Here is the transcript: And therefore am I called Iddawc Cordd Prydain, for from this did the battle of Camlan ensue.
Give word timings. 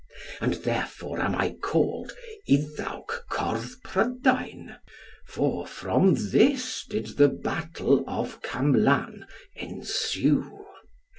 And 0.41 0.55
therefore 0.55 1.19
am 1.21 1.35
I 1.35 1.51
called 1.61 2.13
Iddawc 2.49 3.27
Cordd 3.29 3.83
Prydain, 3.83 4.79
for 5.27 5.67
from 5.67 6.15
this 6.31 6.83
did 6.89 7.17
the 7.17 7.29
battle 7.29 8.03
of 8.07 8.41
Camlan 8.41 9.27
ensue. 9.55 10.65